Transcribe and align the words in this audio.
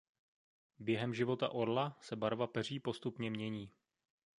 Během 0.79 1.13
života 1.13 1.49
orla 1.49 1.97
se 2.01 2.15
barva 2.15 2.47
peří 2.47 2.79
postupně 2.79 3.29
mění. 3.31 3.71